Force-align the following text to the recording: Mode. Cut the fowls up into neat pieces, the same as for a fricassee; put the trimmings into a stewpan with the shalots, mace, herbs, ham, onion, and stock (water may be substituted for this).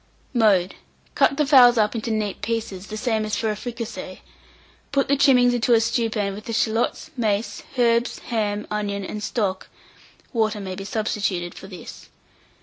Mode. 0.33 0.73
Cut 1.13 1.37
the 1.37 1.45
fowls 1.45 1.77
up 1.77 1.93
into 1.93 2.09
neat 2.09 2.41
pieces, 2.41 2.87
the 2.87 2.97
same 2.97 3.23
as 3.23 3.35
for 3.35 3.51
a 3.51 3.55
fricassee; 3.55 4.23
put 4.91 5.07
the 5.07 5.15
trimmings 5.15 5.53
into 5.53 5.75
a 5.75 5.79
stewpan 5.79 6.33
with 6.33 6.45
the 6.45 6.53
shalots, 6.53 7.11
mace, 7.15 7.61
herbs, 7.77 8.17
ham, 8.17 8.65
onion, 8.71 9.05
and 9.05 9.21
stock 9.21 9.67
(water 10.33 10.59
may 10.59 10.73
be 10.73 10.85
substituted 10.85 11.53
for 11.53 11.67
this). 11.67 12.09